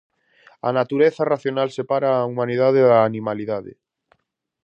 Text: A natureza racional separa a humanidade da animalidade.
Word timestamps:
A 0.67 0.69
natureza 0.77 1.27
racional 1.33 1.69
separa 1.77 2.09
a 2.13 2.25
humanidade 2.29 2.79
da 2.89 2.99
animalidade. 3.09 3.73